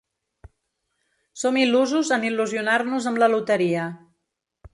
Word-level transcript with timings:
Som 1.41 1.59
il·lusos 1.63 2.09
en 2.17 2.25
il·lusionar-nos 2.31 3.07
amb 3.13 3.23
la 3.25 3.29
loteria. 3.35 3.87